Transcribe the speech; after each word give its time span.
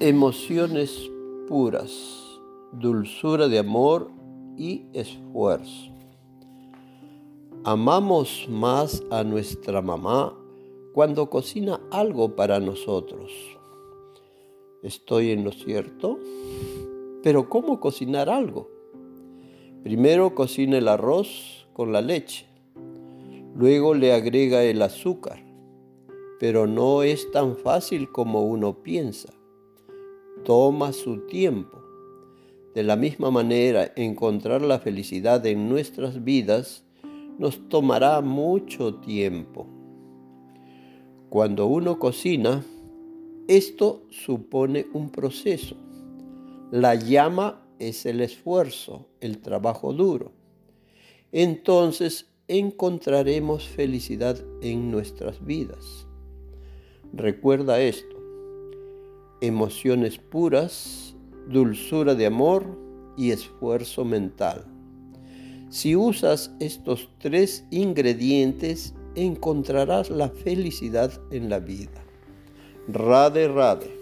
Emociones 0.00 1.10
puras, 1.48 1.90
dulzura 2.70 3.48
de 3.48 3.58
amor 3.58 4.12
y 4.56 4.86
esfuerzo. 4.92 5.92
Amamos 7.64 8.46
más 8.48 9.02
a 9.10 9.24
nuestra 9.24 9.82
mamá 9.82 10.38
cuando 10.94 11.28
cocina 11.28 11.80
algo 11.90 12.36
para 12.36 12.60
nosotros. 12.60 13.32
¿Estoy 14.84 15.32
en 15.32 15.42
lo 15.42 15.50
cierto? 15.50 16.20
Pero 17.24 17.48
¿cómo 17.48 17.80
cocinar 17.80 18.30
algo? 18.30 18.70
Primero 19.82 20.32
cocina 20.36 20.78
el 20.78 20.86
arroz 20.86 21.66
con 21.72 21.90
la 21.90 22.02
leche, 22.02 22.46
luego 23.56 23.94
le 23.94 24.12
agrega 24.12 24.62
el 24.62 24.80
azúcar, 24.80 25.42
pero 26.38 26.68
no 26.68 27.02
es 27.02 27.28
tan 27.32 27.56
fácil 27.56 28.12
como 28.12 28.44
uno 28.44 28.80
piensa. 28.84 29.32
Toma 30.48 30.94
su 30.94 31.26
tiempo. 31.26 31.82
De 32.74 32.82
la 32.82 32.96
misma 32.96 33.30
manera, 33.30 33.92
encontrar 33.96 34.62
la 34.62 34.78
felicidad 34.78 35.44
en 35.44 35.68
nuestras 35.68 36.24
vidas 36.24 36.86
nos 37.38 37.68
tomará 37.68 38.22
mucho 38.22 38.94
tiempo. 38.94 39.66
Cuando 41.28 41.66
uno 41.66 41.98
cocina, 41.98 42.64
esto 43.46 44.06
supone 44.08 44.86
un 44.94 45.10
proceso. 45.10 45.76
La 46.70 46.94
llama 46.94 47.60
es 47.78 48.06
el 48.06 48.22
esfuerzo, 48.22 49.06
el 49.20 49.40
trabajo 49.42 49.92
duro. 49.92 50.32
Entonces 51.30 52.24
encontraremos 52.46 53.68
felicidad 53.68 54.42
en 54.62 54.90
nuestras 54.90 55.44
vidas. 55.44 56.06
Recuerda 57.12 57.82
esto. 57.82 58.17
Emociones 59.40 60.18
puras, 60.18 61.14
dulzura 61.48 62.14
de 62.14 62.26
amor 62.26 62.78
y 63.16 63.30
esfuerzo 63.30 64.04
mental. 64.04 64.64
Si 65.70 65.94
usas 65.94 66.50
estos 66.60 67.10
tres 67.18 67.64
ingredientes, 67.70 68.94
encontrarás 69.14 70.10
la 70.10 70.28
felicidad 70.28 71.12
en 71.30 71.48
la 71.48 71.60
vida. 71.60 72.04
Rade, 72.88 73.48
rade. 73.48 73.97